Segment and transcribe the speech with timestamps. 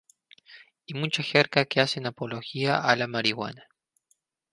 [0.87, 3.67] Y mucha jerga que hacen apología a la marihuana.